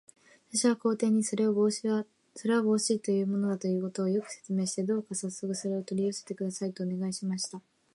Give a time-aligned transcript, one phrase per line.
[0.51, 7.61] 私は皇帝に、それは帽子というものだということを、よく説明して、どうかさっそくそれを取り寄せてください、とお願いしました。